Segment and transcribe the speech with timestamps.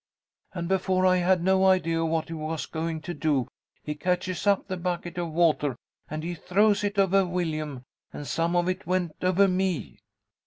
[0.53, 3.47] And before I had no idea of what he was going to do,
[3.83, 5.75] he catches up the bucket of water
[6.09, 9.99] and he throws it over Willyum, and some of it went over me.